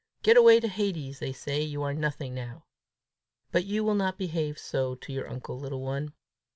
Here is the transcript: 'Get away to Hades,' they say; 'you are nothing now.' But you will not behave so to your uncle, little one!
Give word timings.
'Get 0.23 0.35
away 0.35 0.59
to 0.59 0.67
Hades,' 0.67 1.19
they 1.19 1.31
say; 1.31 1.61
'you 1.61 1.83
are 1.83 1.93
nothing 1.93 2.33
now.' 2.33 2.65
But 3.51 3.65
you 3.65 3.83
will 3.83 3.93
not 3.93 4.17
behave 4.17 4.57
so 4.57 4.95
to 4.95 5.13
your 5.13 5.29
uncle, 5.29 5.59
little 5.59 5.81
one! 5.81 6.13